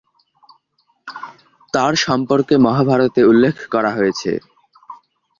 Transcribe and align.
তার 1.73 1.93
সর্ম্পকে 1.95 2.55
মহাভারতে 2.57 3.21
উল্লেখ 3.25 3.55
করা 3.73 3.91
হয়েছে। 3.97 4.31